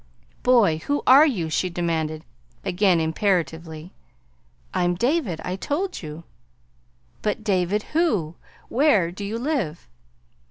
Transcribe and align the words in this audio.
"Boy, 0.41 0.79
who 0.87 1.03
are 1.05 1.27
you?" 1.27 1.47
she 1.51 1.69
demanded 1.69 2.25
again 2.65 2.99
imperatively. 2.99 3.93
"I'm 4.73 4.95
David. 4.95 5.39
I 5.45 5.55
told 5.55 6.01
you." 6.01 6.23
"But 7.21 7.43
David 7.43 7.83
who? 7.93 8.33
Where 8.67 9.11
do 9.11 9.23
you 9.23 9.37
live?" 9.37 9.87